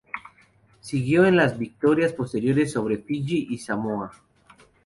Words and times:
Siguió 0.79 1.25
en 1.27 1.35
las 1.35 1.51
dos 1.51 1.59
victorias 1.59 2.11
posteriores 2.11 2.71
sobre 2.71 2.97
Fiyi 2.97 3.45
y 3.51 3.59
Samoa. 3.59 4.11